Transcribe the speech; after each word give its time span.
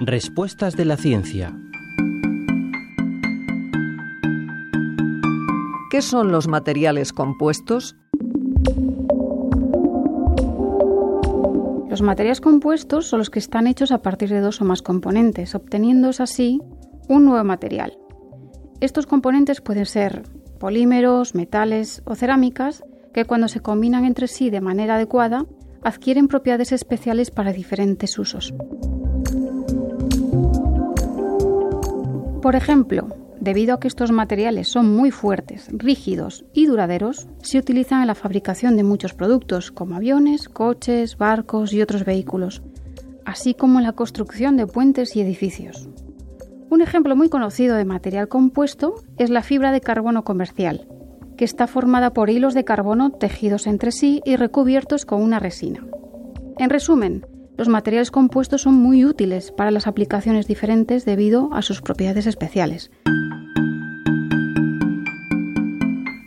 Respuestas 0.00 0.76
de 0.76 0.84
la 0.84 0.96
ciencia. 0.96 1.52
¿Qué 5.90 6.02
son 6.02 6.30
los 6.30 6.46
materiales 6.46 7.12
compuestos? 7.12 7.96
Los 11.90 12.00
materiales 12.00 12.40
compuestos 12.40 13.06
son 13.06 13.18
los 13.18 13.28
que 13.28 13.40
están 13.40 13.66
hechos 13.66 13.90
a 13.90 14.00
partir 14.00 14.28
de 14.28 14.38
dos 14.38 14.60
o 14.60 14.64
más 14.64 14.82
componentes, 14.82 15.56
obteniéndose 15.56 16.22
así 16.22 16.60
un 17.08 17.24
nuevo 17.24 17.42
material. 17.42 17.98
Estos 18.80 19.06
componentes 19.06 19.60
pueden 19.60 19.86
ser 19.86 20.22
polímeros, 20.60 21.34
metales 21.34 22.02
o 22.04 22.14
cerámicas 22.14 22.84
que 23.12 23.24
cuando 23.24 23.48
se 23.48 23.58
combinan 23.58 24.04
entre 24.04 24.28
sí 24.28 24.48
de 24.50 24.60
manera 24.60 24.94
adecuada 24.94 25.44
adquieren 25.82 26.28
propiedades 26.28 26.70
especiales 26.70 27.32
para 27.32 27.52
diferentes 27.52 28.16
usos. 28.16 28.54
Por 32.42 32.54
ejemplo, 32.54 33.08
debido 33.40 33.74
a 33.74 33.80
que 33.80 33.88
estos 33.88 34.12
materiales 34.12 34.68
son 34.68 34.94
muy 34.94 35.10
fuertes, 35.10 35.68
rígidos 35.72 36.44
y 36.52 36.66
duraderos, 36.66 37.26
se 37.42 37.58
utilizan 37.58 38.02
en 38.02 38.06
la 38.06 38.14
fabricación 38.14 38.76
de 38.76 38.84
muchos 38.84 39.12
productos 39.12 39.72
como 39.72 39.96
aviones, 39.96 40.48
coches, 40.48 41.18
barcos 41.18 41.72
y 41.72 41.82
otros 41.82 42.04
vehículos, 42.04 42.62
así 43.24 43.54
como 43.54 43.78
en 43.78 43.84
la 43.84 43.92
construcción 43.92 44.56
de 44.56 44.68
puentes 44.68 45.16
y 45.16 45.20
edificios. 45.20 45.88
Un 46.70 46.80
ejemplo 46.80 47.16
muy 47.16 47.28
conocido 47.28 47.74
de 47.76 47.84
material 47.84 48.28
compuesto 48.28 48.94
es 49.16 49.30
la 49.30 49.42
fibra 49.42 49.72
de 49.72 49.80
carbono 49.80 50.22
comercial, 50.22 50.86
que 51.36 51.44
está 51.44 51.66
formada 51.66 52.12
por 52.12 52.30
hilos 52.30 52.54
de 52.54 52.64
carbono 52.64 53.10
tejidos 53.10 53.66
entre 53.66 53.90
sí 53.90 54.22
y 54.24 54.36
recubiertos 54.36 55.06
con 55.06 55.22
una 55.22 55.40
resina. 55.40 55.84
En 56.58 56.70
resumen, 56.70 57.26
los 57.58 57.68
materiales 57.68 58.12
compuestos 58.12 58.62
son 58.62 58.74
muy 58.74 59.04
útiles 59.04 59.50
para 59.50 59.72
las 59.72 59.88
aplicaciones 59.88 60.46
diferentes 60.46 61.04
debido 61.04 61.50
a 61.52 61.60
sus 61.60 61.82
propiedades 61.82 62.26
especiales. 62.26 62.90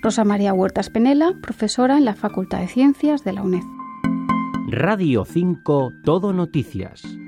Rosa 0.03 0.25
María 0.25 0.53
Huertas 0.53 0.89
Penela, 0.89 1.33
profesora 1.41 1.97
en 1.97 2.03
la 2.03 2.15
Facultad 2.15 2.59
de 2.59 2.67
Ciencias 2.67 3.23
de 3.23 3.31
la 3.33 3.43
UNED. 3.43 3.63
Radio 4.67 5.23
5 5.23 5.93
Todo 6.03 6.33
Noticias. 6.33 7.20